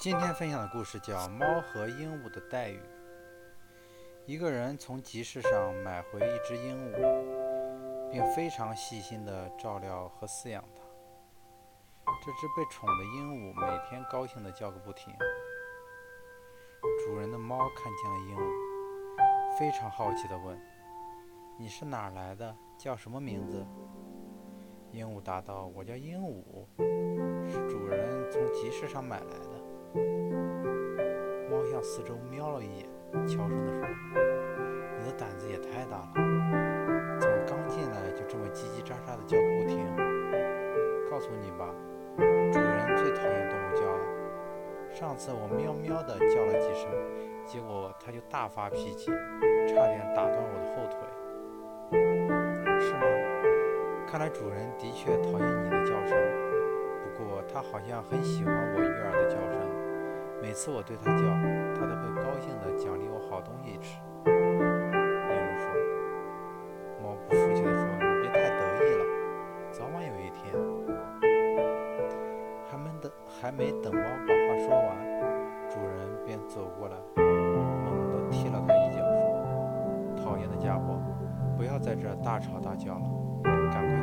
[0.00, 2.78] 今天分享的故事叫《猫和鹦鹉的待遇》。
[4.24, 10.80] 一个人从集市上买回一只鹦鹉，并非常细心地照料和饲养它。
[12.24, 15.14] 这只被宠的鹦鹉每天高兴地叫个不停。
[17.04, 20.58] 主人的猫看见了鹦鹉，非常好奇地问
[21.60, 22.56] ：“你是哪儿来的？
[22.78, 23.66] 叫什么名字？”
[24.92, 26.64] 鹦鹉答道：“我叫鹦鹉，
[27.50, 29.59] 是主人从集市上买来的。”
[29.94, 32.86] 猫向四周瞄了一眼，
[33.26, 33.88] 悄声地说
[34.98, 36.12] ：“你的胆子也太大了，
[37.18, 39.84] 怎么刚进来就这么叽叽喳喳的叫个不停？
[41.10, 41.74] 告诉你吧，
[42.16, 44.04] 主人最讨厌动物叫了。
[44.92, 46.88] 上次我喵喵的叫了几声，
[47.44, 49.10] 结果它就大发脾气，
[49.66, 50.98] 差点打断我的后腿。
[52.80, 53.00] 是吗？
[54.06, 56.16] 看来主人的确讨厌你的叫声，
[57.02, 59.59] 不过他好像很喜欢我悦耳的叫声。”
[60.50, 61.22] 每次我对它叫，
[61.78, 64.00] 它都会高兴地奖励我好东西吃。
[64.26, 64.34] 鹦
[65.30, 65.70] 鹉说。
[67.00, 67.86] 猫不服气地说
[68.18, 69.02] ：“你别太得意了，
[69.70, 70.50] 早晚有一天。”
[72.68, 74.90] 还没等还没等猫把话说完，
[75.70, 79.14] 主人便走过来，猛地踢了它一脚，说
[80.20, 81.00] ：“讨厌的家伙，
[81.56, 83.02] 不要在这大吵大叫了，
[83.70, 83.94] 赶快。”